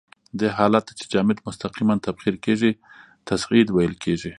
دې 0.39 0.49
حالت 0.57 0.83
ته 0.87 0.93
چې 0.99 1.05
جامد 1.13 1.37
مستقیماً 1.47 1.95
تبخیر 2.07 2.35
کیږي 2.45 2.71
تصعید 3.27 3.67
ویل 3.71 3.93
کیږي. 4.03 4.29